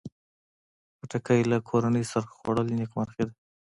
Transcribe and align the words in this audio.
خټکی 0.97 1.41
له 1.51 1.57
کورنۍ 1.69 2.03
سره 2.11 2.31
خوړل 2.37 2.67
نیکمرغي 2.79 3.23
ده. 3.27 3.33